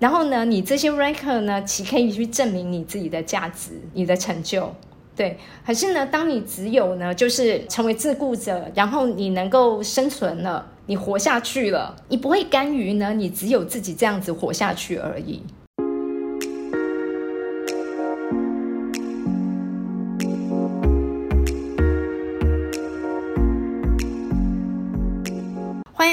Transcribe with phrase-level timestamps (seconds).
[0.00, 4.74] 然后呢，你这些 rank 呢，其可以去证明你自己的价值、你的成就。
[5.14, 5.36] 对，
[5.66, 15.42] 可是呢，当你只有呢，就是成为自雇者，然后你能够生存了，你活下去了，你不会甘于呢，你只有自己这样子活下去而已。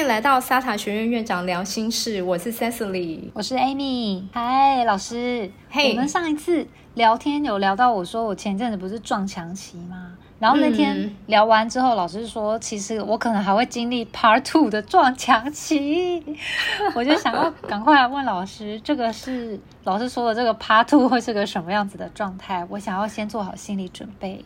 [0.07, 4.23] 来到沙塔学院院长聊心事，我是 Cecily，我是 Amy。
[4.31, 10.06] 嗨，老师，嘿我们上一次聊天有聊到，我说我前阵子不是撞墙期吗？
[10.39, 16.23] 然后那天嗯聊完之后，老师说，其实我可能还会经历 Part Two 的撞墙期，
[16.93, 22.65] 我就想要赶快来问老师，这个是老师说的这个 Part Two 会是个什么样子的状态？
[22.69, 24.45] 我想要先做好心理准备。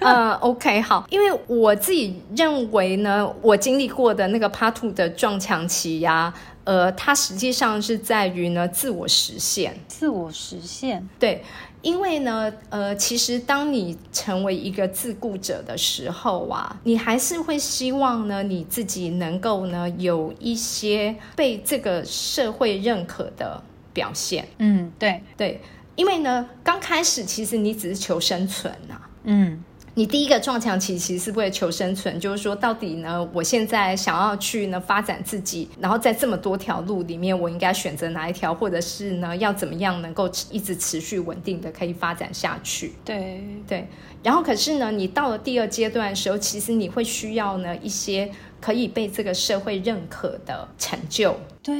[0.00, 9.78] 嗯， OK，好，因为我自己认为呢，我经历过的那个 Part Two 的撞墙期呀、呃，它实际上是在于呢自我实现。
[9.86, 11.42] 自我实现，对，
[11.82, 23.62] 因为呢，呃，其实当你成为一个自雇者的时候啊，你还是会希望呢，你自己能够呢有一些被这个社会认可的
[23.92, 24.48] 表现。
[24.58, 25.60] 嗯，对，对，
[25.94, 29.08] 因为呢，刚开始其实你只是求生存啊。
[29.24, 29.62] 嗯
[29.98, 42.92] 你第一个撞墙期其实是为了求生存，就是说到底呢，我现在想要去呢发展自己，然后在这么多条路里面，我应该选择哪一条，或者是呢要怎么样能够一直持续稳定的可以发展下去？
[43.04, 43.88] 对，对，
[44.22, 48.30] 然后可是呢，你到了第二阶段的时候，其实你会需要呢一些
[48.60, 51.74] 可以被这个社会认可的成就，对，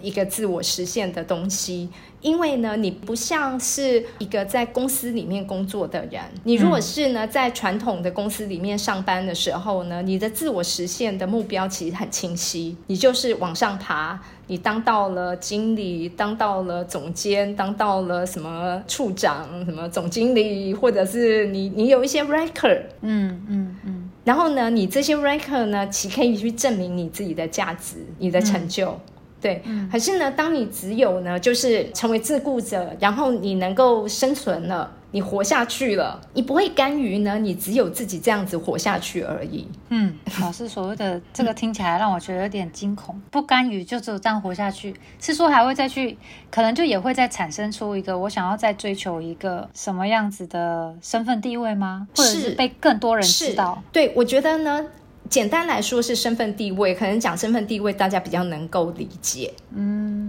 [0.00, 1.90] 一个自我实现的东西。
[2.20, 14.20] 因为呢，你不像是一个在公司里面工作的人，你如果是呢在传统的公司里面上班的时候呢，你的自我实现的目标其实很清晰，你就是往上爬。
[14.48, 28.98] 你当到了经理，当到了总监，当到了什么处长、什么总经理，或者是你你有一些 record，嗯嗯嗯，然后呢，你这些 record 呢，其可以去证明你自己的价值、你的成就。
[29.40, 39.66] 对，可是呢，当你只有呢，就是成为自雇者，然后你能够生存了，你活下去了，你不会甘于呢，你只有自己这样子活下去而已。
[39.88, 46.18] 嗯，老师所谓的这个听起来让我觉得有点惊恐，不甘于就只有这样活下去，是说还会再去，
[46.50, 52.06] 可能就也会再产生出一个我想要再追求一个什么样子的身份地位吗？
[52.14, 54.84] 或者是是被更多人知道？，对我觉得呢，
[55.30, 59.54] 简单来说是身份地位，可能讲身份地位大家比较能够理解。
[59.74, 60.27] 嗯，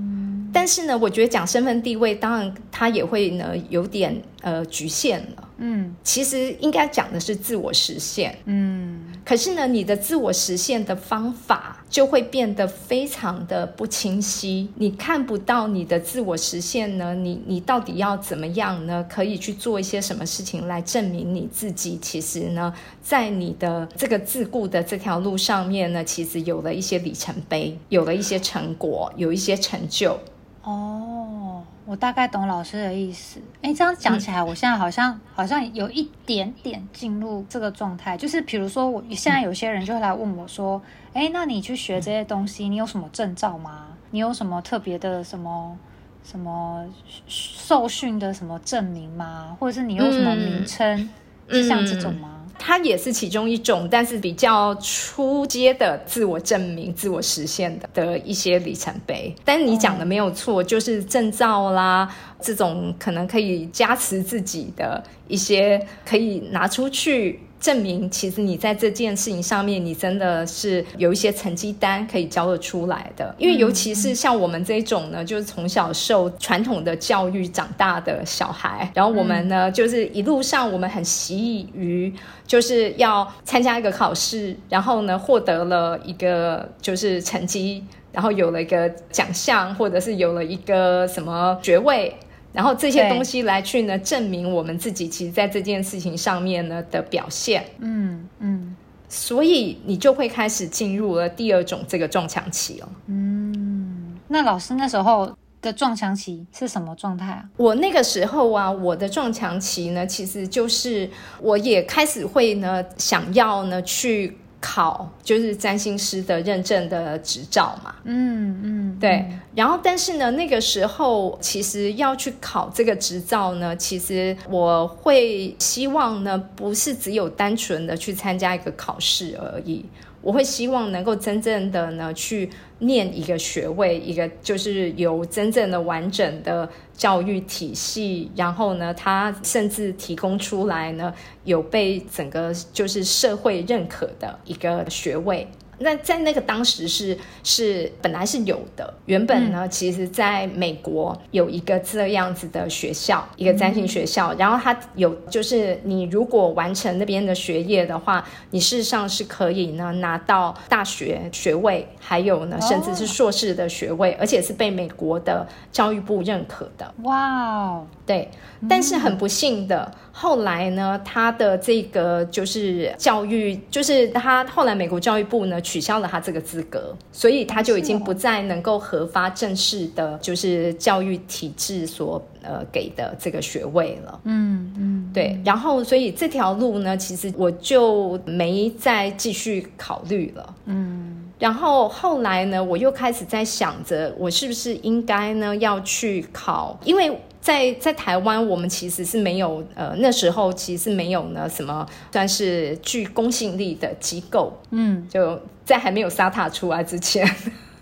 [0.53, 5.45] 但是呢，我觉得讲身份地位，当然它也会呢有点呃局限了。
[5.61, 19.05] 嗯其实应该讲的是自我实现，嗯可是呢，你的自我实现的方法就会变得非常的不清晰，你看不到你的自我实现呢，你你到底要怎么样呢？
[19.09, 21.99] 可以去做一些什么事情来证明你自己？
[22.01, 22.73] 其实呢，
[23.03, 30.17] 在你的这个自雇的这条路上面呢，其实有了一些里程碑，有了一些成果，有一些成就。
[30.61, 33.39] 哦，我大概懂老师的意思。
[33.61, 40.81] 哎，这样讲起来，我现在好像好像有一点点进入这个状态，就是比如说，我现在有些人就会来问我说
[41.13, 43.87] ：“哎，那你去学这些东西，你有什么证照吗？
[44.11, 45.77] 你有什么特别的什么
[46.23, 46.85] 什么
[47.27, 49.55] 受训的什么证明吗？
[49.59, 51.09] 或者是你有什么名称？
[51.47, 59.33] 是像这种吗？”它也是其中一种，但是比较初阶的自我证明、自我实现的的一些里程碑。
[59.43, 67.39] 但是你讲的没有错，就是证照啦，这种可能可以加持自己的一些，可以拿出去。
[67.59, 73.35] 证明其实你在这件事情上面，你真的是有一些成绩单可以交得出来的。
[73.37, 82.13] 因为尤其是像我们这种呢，就是从小受传统的教育长大的小孩，然后我们呢，就是一路上我们很习以于
[82.47, 87.83] 就是要参加一个考试，然后呢获得了一个就是成绩，
[88.13, 92.15] 然后有了一个奖项，或者是有了一个什么学位。
[92.51, 98.75] 然后这些对东西来去呢，证明我们自己其实在这件事情上面呢的表现，嗯嗯
[99.07, 102.89] 所以你就会开始进入了第二种这个撞墙期哦。
[103.07, 104.17] 嗯。
[104.27, 107.43] 那老师那时候的撞墙期是什么状态啊？
[107.57, 111.09] 我那个时候啊，我的撞墙期呢，其实就是
[111.41, 117.95] 我也开始会呢想要呢去考，就是占星师的认证的执照嘛。
[118.03, 119.25] 嗯嗯，对，
[119.55, 129.85] 然后但是呢，那个时候其实要去考这个执照呢，其实我会希望呢，不是只有单纯的去参加一个考试而已。
[130.21, 132.49] 我会希望能够真正的呢去
[132.79, 141.13] 念一个学位，一个就是有真正的完整的教育体系，然后呢，他甚至提供出来呢
[141.45, 145.47] 有被整个就是社会认可的一个学位。
[145.79, 166.93] 那在那个当时是是本来是有的，原本呢，其实在美国有一个这样子的学校，一个占星学校，然后它有就是你如果完成那边的学业的话，你事实上是可以呢拿到大学学位，还有呢甚至是硕士的学位，而且是被美国的教育部认可的。
[167.03, 168.27] 哇，对，
[168.67, 169.91] 但是很不幸的。
[170.11, 184.19] 后来呢，他的这个就是教育，就是他后来美国教育部呢取消了他这个资格，所以他就已经不再能够核发正式的，就是教育体制所呃给的这个学位了。
[184.23, 185.39] 嗯嗯，对。
[185.45, 190.55] 然后，所以这条路呢，其实我就没再继续考虑了。
[190.65, 191.29] 嗯。
[191.37, 197.15] 然后后来呢，我又开始在想着，我是不是应该呢要去考，因为。
[197.41, 207.25] 在在台湾，我们其实是没有呃，那时候其实是没有呢什么算是具公信力的机构，嗯，就在还没有沙塔出来之前，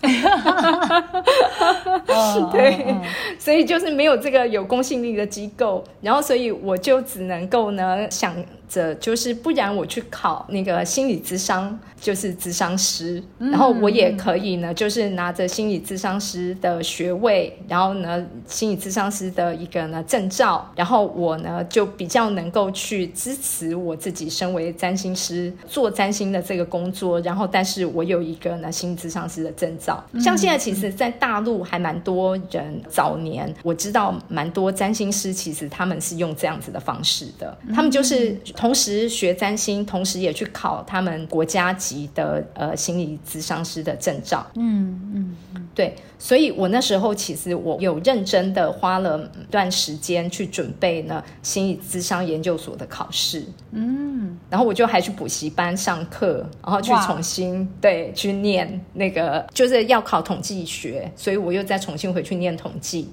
[2.52, 2.96] 对，
[3.38, 8.34] 所以就是没有这个有公信力的机构，然后所以我就只能够呢想。
[8.68, 38.36] 着就是，不然我去考那个心理咨商，就是咨商师，然后我也可以呢，就是拿着心理咨商师的学位，然后呢，心理咨商师的一个呢证照，然后我呢就比较能够去支持我自己身为占星师做占星的这个工作，然后但是我有一个呢心理咨商师的证照，像现在其实，在大陆还蛮多人早年我知道蛮多占星师，其实他们是用这样子的方式的，他们就是。
[38.58, 44.44] 同时学占星，同时也去考他们国家级的呃心理咨商师的证照。
[44.56, 53.44] 嗯嗯嗯，对，所以我那时候其实我有认真的花了段时间去准备呢心理咨商研究所的考试。
[53.70, 63.08] 嗯，然后我就还去补习班上课，然后去重新对去念那个就是要考统计学，所以我又再重新回去念统计。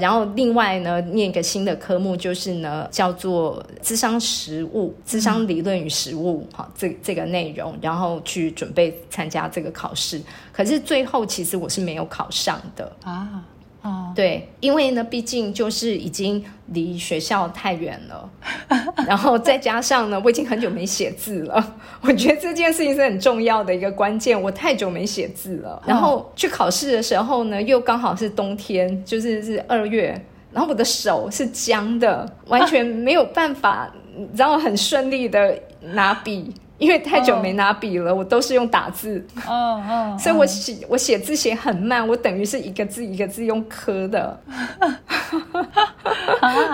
[0.00, 10.20] 然后另外呢，念一个新的科目，就是呢叫做智商实务、智商理论与实务，好，这这个内容，然后去准备参加这个考试。
[10.52, 13.44] 可是最后其实我是没有考上的啊。
[13.82, 18.30] 哦，对，因为呢，毕竟就是已经离学校太远了，
[19.06, 21.76] 然后再加上呢，我已经很久没写字了。
[22.02, 25.82] 我觉得这件事情是很重要的一个关键，我太久没写字了。
[25.86, 30.22] 然后去考试的时候呢，又刚好是冬天，就是是二月，
[30.52, 33.90] 然后我的手是僵的，完全没有办法，
[34.36, 36.52] 然后很顺利的拿笔。
[36.80, 44.40] 因为太久没拿笔了，我都是用打字，哦哦，所以我写我写字写很慢，我等于是一个字一个字用磕的。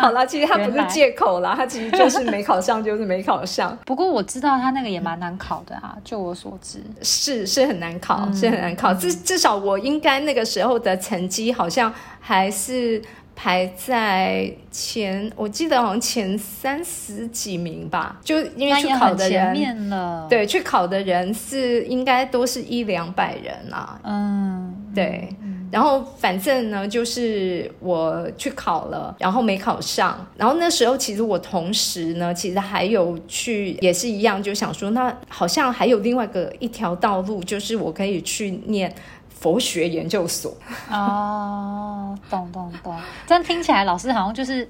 [0.01, 3.77] 好 了，其实他不是借口啦，他其实就是没考上， 就是没考上。
[3.85, 8.95] 不过我知道他那个也蛮难考的啊，就我所知，是是很难考，是很难考。
[8.95, 13.03] 至至少我应该那个时候的成绩好像还是。
[13.37, 24.01] 排在前，我记得好像前三十几名吧，就因为去考的人，对，去考的人是应该都是一两百人啊。
[24.03, 25.29] 嗯，对。
[25.69, 30.25] 然后反正呢，就是我去考了，然后没考上。
[30.37, 38.95] 然后那时候其实我同时呢，其实还有去，也是一样，就想说，那好像还有另外一个一条道路，就是我可以去念。
[39.39, 40.53] 佛学研究所
[40.91, 42.95] 哦，懂懂懂，
[43.27, 44.69] 这样听起来老师好像就是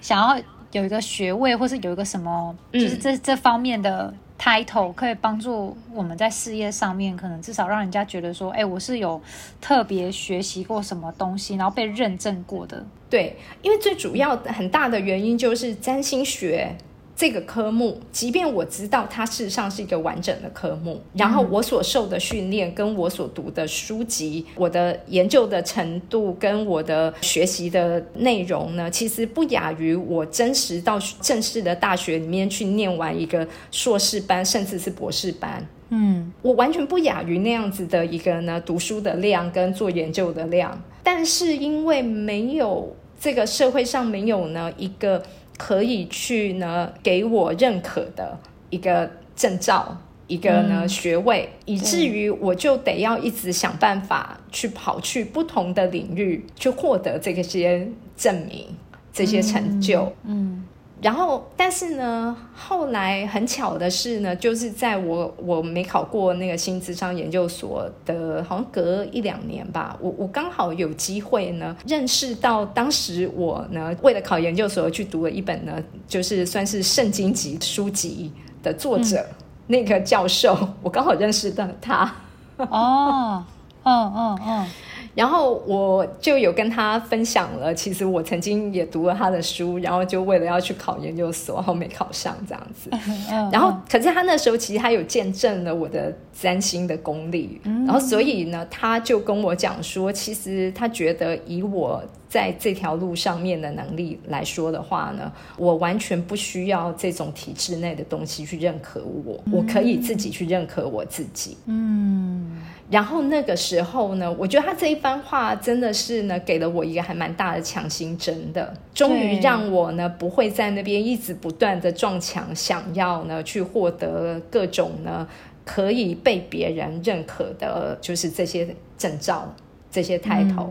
[0.00, 9.20] 想要有一个学位，或是有一个什么，就是这这方面的 title 可以帮助我们在事业上面，可能至少让人家觉得说，哎，我是有
[9.60, 12.84] 特别学习过什么东西，然后被认证过的。
[13.10, 16.76] 对，因为最主要很大的原因就是占星学。
[17.16, 35.66] 这个科目，即便我知道它事实上是一个完整的科目，然后我所受的训练，跟我所读的书籍，我的研究的程度，跟我的学习的内容呢，其实不亚于我真实到正式的大学里面去念完一个硕士班，甚至是博士班。
[35.88, 45.22] 嗯，我完全不亚于那样子的一个呢读书的量跟做研究的量，但是因为没有这个社会上没有呢一个。
[45.56, 48.38] 可以去呢，给我认可的
[48.70, 49.96] 一个证照，
[50.26, 58.66] 一个呢学位，以至于我就得要一直想办法去跑去不同的领域去获得这些证明、
[59.12, 60.12] 这些成就。
[60.24, 60.64] 嗯，
[61.02, 79.24] 然后，但是呢，后来很巧的是呢，就是在我我没考过那个新智商研究所的，好像隔一两年吧，我我刚好有机会呢，认识到当时我呢为了考研究所去读了一本呢，就是算是圣经级书籍的作者，
[79.66, 82.10] 那个教授，我刚好认识到他。
[82.56, 83.44] 哦，
[83.84, 84.66] 嗯嗯嗯。
[85.16, 92.90] 然后我就有跟他分享了，其实我曾经也读了他的书，然后就为了要去考研究所，然后没考上这样子。
[93.50, 102.04] 然后，可是他那时候其实他有见证了我的占星的功力，然后所以呢，他就跟我讲说，其实他觉得以我
[102.36, 111.56] 在这条路上面的能力来说的话呢，我完全不需要这种体制内的东西去认可我，我可以自己去认可我自己。
[111.64, 112.60] 嗯。
[112.90, 125.26] 然后那个时候呢，我觉得他这一番话真的是呢，给了我一个还蛮大的强心针的，终于让我呢不会在那边一直不断的撞墙，想要呢去获得各种呢
[125.64, 129.50] 可以被别人认可的，就是这些证照、
[129.90, 130.70] 这些抬头，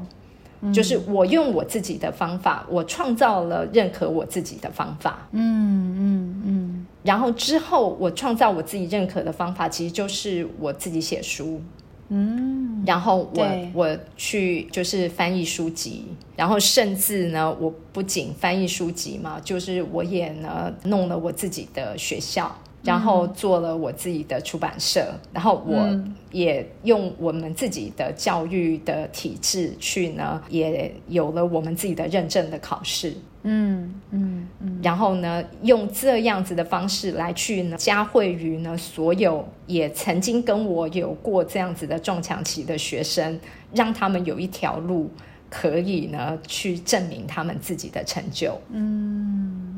[0.73, 5.27] 就是我用我自己的方法，我创造了认可我自己的方法。
[5.31, 6.85] 嗯嗯嗯。
[7.03, 11.61] 然后之后我创造我自己认可的方法，其实就是我自己写书。
[12.07, 16.05] 嗯，然后我我去就是翻译书籍，
[16.35, 22.55] 然后甚至呢，我不仅翻译书籍嘛，就是我也呢弄了我自己的学校，
[22.85, 25.99] 然后做了我自己的出版社，然后我
[26.31, 33.13] 也用我们自己的教育的体制去呢，也有了我们自己的认证的考试。
[33.47, 43.39] 嗯嗯嗯，然后呢，用这样子的方式来去呢，加惠于呢所有也曾经跟我有过这样子的撞墙期的学生，
[43.71, 45.11] 让他们有一条路
[45.47, 48.59] 可以呢去证明他们自己的成就。
[48.71, 49.74] 嗯，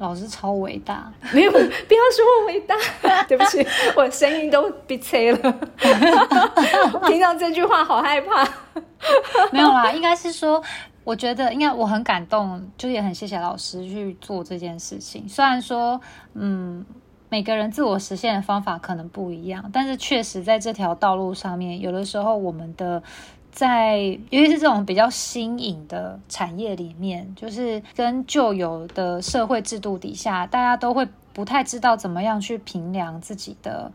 [0.00, 2.74] 老师超伟大，没有，不要说我伟大，
[3.28, 3.64] 对不起，
[3.94, 5.52] 我声音都鼻塞了，
[7.06, 8.42] 听到这句话好害怕。
[9.52, 10.60] 没有啦，应该是说。
[11.02, 15.26] 我觉得应该我很感动，就也很谢谢老师去做这件事情。
[15.26, 15.98] 虽然说，
[16.34, 16.84] 嗯，
[17.30, 23.02] 每个人自我实现的方法可能不一样，但是确实在这条道路上面，有的时候我们的
[23.52, 23.98] 在，
[24.30, 33.90] 尤其是这种比较新颖的产业里面，就是跟旧有的社会制度底下，大家都会不太知道怎么样去评量自己的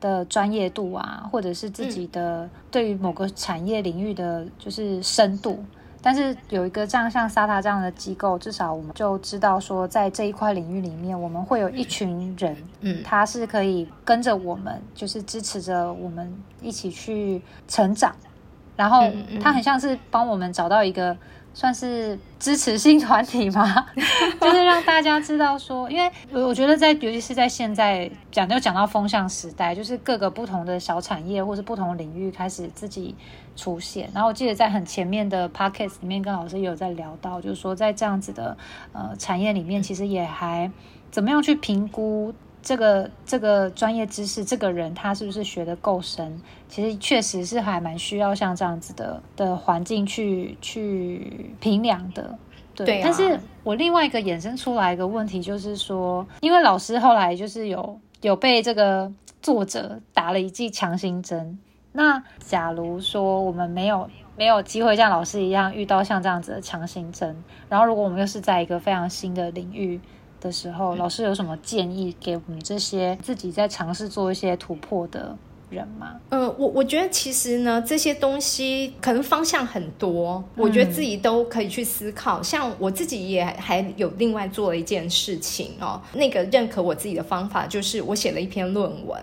[0.00, 5.62] 的专业度啊，或者是自己的对于某个产业领域的就是深度。
[6.02, 18.16] 但是有一个这样像沙塔这样的机构，至少我们就知道说，在这一块领域里面，我们会有一群人，嗯，他是可以跟着我们，就是支持着我们一起去成长，
[18.80, 19.04] 然后
[19.42, 21.14] 他很像是帮我们找到一个。
[21.52, 23.84] 算是支持性团体吗？
[24.40, 33.16] 就是让大家知道说，因为我觉得在，尤其是在现在讲，就讲到风向时代，就是各个不同的小产业或是不同领域开始自己
[33.56, 34.08] 出现。
[34.14, 38.56] 然后我记得在很前面的 p o c k e t 里面，跟老师也有在聊到，就是说在这样子的
[38.92, 40.70] 呃产业里面，其实也还
[41.10, 42.32] 怎么样去评估。
[42.62, 46.40] 这个这个专业知识，这个人他是不是学的够深？
[46.68, 52.38] 其实确实是还蛮需要像这样子的的环境去去评量的。
[52.74, 61.58] 对，但是我另外一个衍生出来一个问题就是说，因为老师后来就是有有被这个作者打了一剂强心针。
[61.92, 69.98] 那假如说我们没有没有机会像老师一样遇到像这样子的强心针，然后如果我们又是在一个非常新的领域。
[70.40, 75.36] 的时候，老师有什么建议给我们这些自己在尝试做一些突破的
[75.68, 76.16] 人吗？
[76.30, 82.42] 嗯，我我觉得其实呢，这些东西可能方向很多，我觉得自己都可以去思考。
[82.42, 89.20] 像我自己也还有另外做了一件事情哦，那个认可我自己的方法就是我写了一篇论文。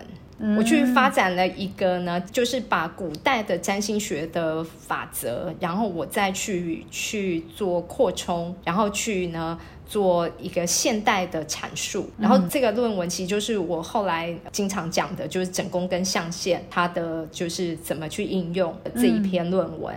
[0.56, 9.58] 我去发展了一个呢，就是把古代的占星学的法则，然后我再去去做扩充，然后去呢
[9.88, 12.08] 做一个现代的阐述。
[12.18, 19.94] 然后这个论文其实就是我后来经常讲的，就是整宫跟象限它的就是怎么去应用这一篇论文。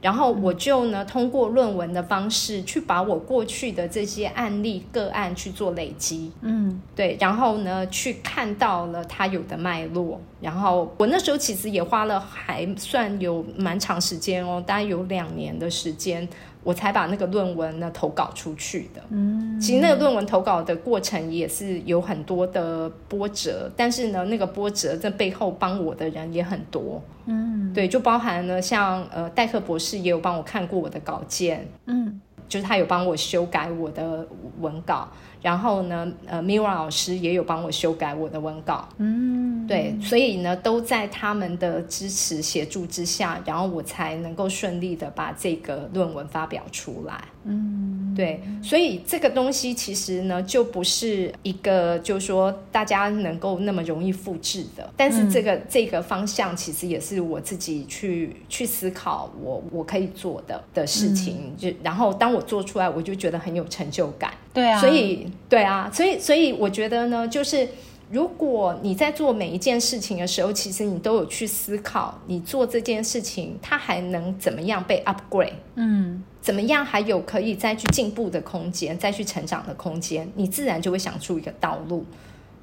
[0.00, 10.20] 然后我就呢，通过论文的方式去把我过去的这些案例个案去做累积，嗯，对，然后呢，去看到了它有的脉络。
[10.42, 16.28] 然后我那时候其实也花了还算有蛮长时间哦，大概有两年的时间。
[16.64, 19.00] 我才把那个论文呢投稿出去的。
[19.10, 27.00] 嗯，其实那个论文投稿的过程也是有很多的波折，但是呢，那个波折在背后帮我的人也很多。
[27.26, 31.68] 嗯，对，就包含了像呃戴克博士也有帮我看过我的稿件。
[31.86, 32.20] 嗯。
[32.54, 34.24] 就是他有帮我修改我的
[34.60, 35.08] 文稿。
[35.42, 65.26] 然后呢，呃，Mira 老师也有帮我修改我的文稿，嗯，对，所以呢，都在他们的支持协助之下，然后我才能够顺利的把这个论文发表出来，嗯，对，所以这个东西其实呢，就不是一个，就是说大家能够那么容易复制的，但是这个这个方向其实也是我自己去去思考，我我可以做的的事情，就然后当我做出来，我就觉得很有成就感，对啊，所以。
[65.48, 67.68] 对啊，所以所以我觉得呢，就是
[68.10, 82.04] 如果你在做每一件事情的时候，其实你都有去思考，你做这件事情它还能怎么样被 upgrade，嗯，怎么样还有可以再去进步的空间，再去成长的空间，你自然就会想出一个道路，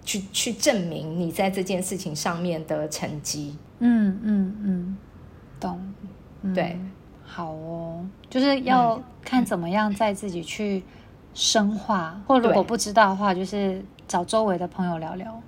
[0.06, 3.58] 去去证明你在这件事情上面的成绩。
[3.80, 4.98] 嗯嗯嗯，
[5.60, 5.82] 懂。
[6.54, 6.78] 对，
[7.26, 10.84] 好哦，就是要看怎么样再自己去。
[11.34, 15.42] 深化，或如果不知道的话，就是找周围的朋友聊聊。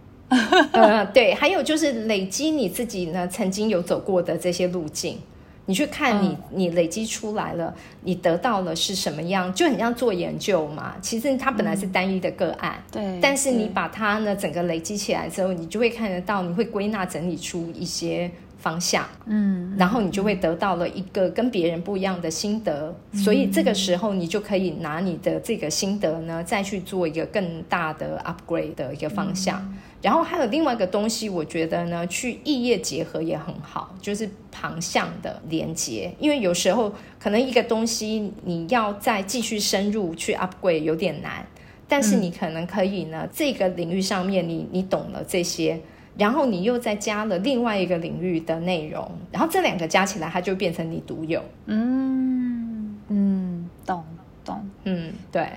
[0.71, 5.19] 嗯，对，还有就是累积你自己呢曾经有走过的这些路径，
[5.65, 10.95] 你去看你你累积出来了，你得到了是什么样，就很像做研究嘛。
[11.01, 18.29] 其实它本来是单一的个案，对，但是你把它呢整个累积起来之后，你就会看得到，你会归纳整理出一些。
[18.63, 29.61] 方向，嗯，然后你就会得到了一个跟别人不一样的心得，所以这个时候你就可以拿你的这个心得呢，再去做一个更大的 upgrade 的一个方向。
[30.03, 36.13] 然后还有另外一个东西，我觉得呢，去异业结合也很好，就是旁向的连接。
[36.19, 41.43] 因为有时候可能一个东西你要再继续深入去 upgrade 有点难，
[41.87, 45.79] 但是你可能可以呢，这个领域上面你你懂了这些。
[46.15, 51.43] 然后你又再加了另外一个领域的内容，然后这两个加起来，它就变成你独有。
[51.65, 54.03] 嗯嗯，懂
[54.45, 55.47] 懂，嗯对，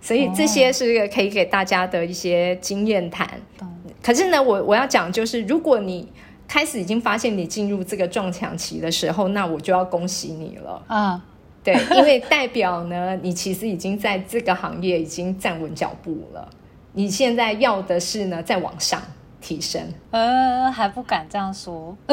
[0.00, 3.28] 所以这些是可以给大家的一些经验谈。
[3.58, 3.68] 懂。
[4.08, 6.10] 可是呢，我我要讲就是，如果你
[6.48, 11.22] 开始已经发现你进入这个撞墙期的时候，那我就要恭喜你了啊！
[11.62, 16.48] 对，因为代表呢，你其实已经在这个行业已经站稳脚步了。
[16.92, 19.02] 你现在要的是呢，再往上。
[19.40, 19.80] 提升，
[20.10, 21.96] 呃，还不敢这样说。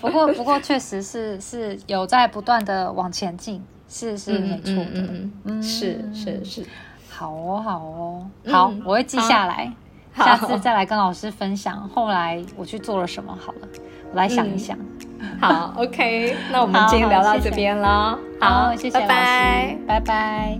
[0.00, 5.06] 不过，不过，确实是是有在不断的往前进，是是没错的。
[5.44, 6.66] 嗯，是是是，
[7.08, 9.72] 好哦，好哦，好，我会记下来，
[10.16, 11.88] 下次再来跟老师分享。
[11.88, 13.36] 后来我去做了什么？
[13.40, 13.68] 好了，
[14.10, 14.76] 我来想一想。
[15.40, 18.18] 好，OK，那我们今天聊到这边了。
[18.40, 20.58] 好，谢谢老师，拜拜。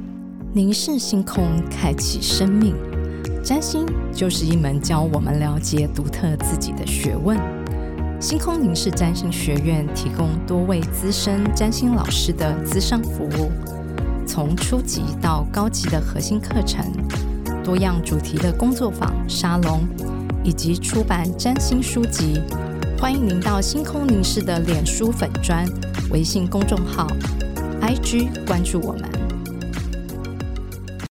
[0.52, 2.74] 凝视星空，开启生命。
[3.42, 7.38] 占星就是一门教我们了解独特自己的学问。
[8.20, 13.50] 星空凝视占星学院提供多位资深占星老师的资商服务，
[14.26, 16.84] 从初级到高级的核心课程，
[17.62, 19.82] 多样主题的工作坊、沙龙，
[20.42, 22.40] 以及出版占星书籍。
[22.98, 25.66] 欢迎您到星空凝视的脸书粉砖、
[26.10, 27.06] 微信公众号、
[27.80, 29.29] IG 关注我们。